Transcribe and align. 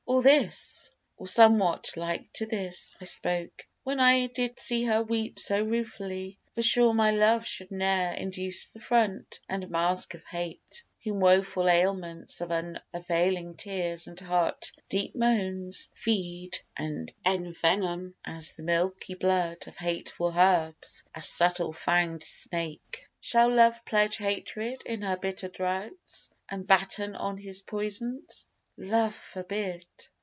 Or 0.07 0.21
this, 0.21 0.91
or 1.15 1.25
somewhat 1.25 1.95
like 1.95 2.31
to 2.33 2.45
this, 2.45 2.97
I 2.99 3.05
spoke, 3.05 3.65
When 3.83 3.99
I 4.01 4.27
did 4.27 4.59
see 4.59 4.83
her 4.85 5.01
weep 5.01 5.39
so 5.39 5.63
ruefully; 5.63 6.37
For 6.53 6.61
sure 6.61 6.93
my 6.93 7.11
love 7.11 7.45
should 7.45 7.71
ne'er 7.71 8.13
induce 8.13 8.69
the 8.71 8.81
front 8.81 9.39
And 9.47 9.69
mask 9.69 10.13
of 10.13 10.21
Hate, 10.25 10.83
whom 11.03 11.21
woful 11.21 11.69
ailments 11.69 12.41
Of 12.41 12.51
unavailing 12.51 13.55
tears 13.55 14.05
and 14.05 14.19
heart 14.19 14.73
deep 14.89 15.15
moans 15.15 15.89
Feed 15.95 16.59
and 16.75 17.11
envenom, 17.25 18.13
as 18.25 18.53
the 18.53 18.63
milky 18.63 19.15
blood 19.15 19.65
Of 19.65 19.77
hateful 19.77 20.33
herbs 20.37 21.03
a 21.15 21.21
subtle 21.21 21.71
fanged 21.73 22.25
snake. 22.25 23.07
Shall 23.21 23.49
Love 23.51 23.83
pledge 23.85 24.17
Hatred 24.17 24.83
in 24.85 25.03
her 25.03 25.17
bitter 25.17 25.47
draughts, 25.47 26.29
And 26.49 26.67
batten 26.67 27.15
on 27.15 27.37
his 27.37 27.61
poisons? 27.61 28.47
Love 28.77 29.13
forbid! 29.13 29.85